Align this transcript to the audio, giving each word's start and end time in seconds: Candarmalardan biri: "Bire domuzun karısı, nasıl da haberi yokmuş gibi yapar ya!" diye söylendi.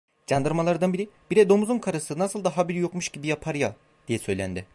Candarmalardan 0.27 0.93
biri: 0.93 1.09
"Bire 1.31 1.49
domuzun 1.49 1.79
karısı, 1.79 2.19
nasıl 2.19 2.43
da 2.43 2.57
haberi 2.57 2.77
yokmuş 2.77 3.09
gibi 3.09 3.27
yapar 3.27 3.55
ya!" 3.55 3.75
diye 4.07 4.19
söylendi. 4.19 4.65